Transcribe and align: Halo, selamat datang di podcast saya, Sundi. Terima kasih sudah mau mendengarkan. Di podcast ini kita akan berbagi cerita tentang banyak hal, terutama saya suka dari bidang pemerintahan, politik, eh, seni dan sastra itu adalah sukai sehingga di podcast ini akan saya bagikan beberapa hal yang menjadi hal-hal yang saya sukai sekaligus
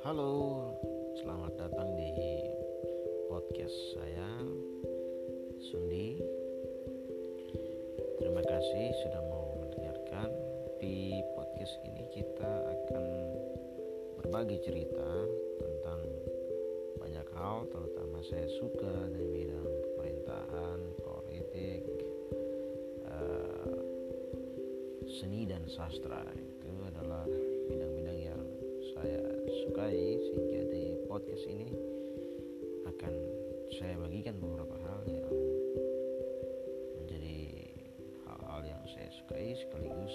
Halo, 0.00 0.64
selamat 1.20 1.60
datang 1.60 1.92
di 1.92 2.08
podcast 3.28 3.76
saya, 3.92 4.32
Sundi. 5.68 6.16
Terima 8.16 8.40
kasih 8.40 8.96
sudah 9.04 9.22
mau 9.28 9.60
mendengarkan. 9.60 10.32
Di 10.80 11.20
podcast 11.36 11.76
ini 11.84 12.08
kita 12.16 12.48
akan 12.48 13.04
berbagi 14.24 14.64
cerita 14.64 15.28
tentang 15.60 16.00
banyak 16.96 17.28
hal, 17.36 17.68
terutama 17.68 18.24
saya 18.24 18.48
suka 18.56 18.92
dari 19.12 19.28
bidang 19.28 19.68
pemerintahan, 19.68 20.80
politik, 20.96 21.84
eh, 23.04 23.76
seni 25.20 25.44
dan 25.44 25.68
sastra 25.68 26.24
itu 26.32 26.72
adalah 26.88 27.28
sukai 29.80 30.20
sehingga 30.28 30.60
di 30.76 30.84
podcast 31.08 31.44
ini 31.48 31.72
akan 32.84 33.14
saya 33.80 33.96
bagikan 33.96 34.36
beberapa 34.36 34.76
hal 34.76 35.00
yang 35.08 35.32
menjadi 37.00 37.40
hal-hal 38.28 38.60
yang 38.60 38.82
saya 38.92 39.08
sukai 39.08 39.56
sekaligus 39.56 40.14